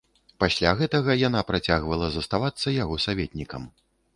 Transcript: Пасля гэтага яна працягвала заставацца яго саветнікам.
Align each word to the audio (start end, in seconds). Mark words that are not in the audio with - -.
Пасля 0.43 0.71
гэтага 0.79 1.17
яна 1.27 1.43
працягвала 1.51 2.07
заставацца 2.17 2.77
яго 2.83 2.95
саветнікам. 3.05 3.71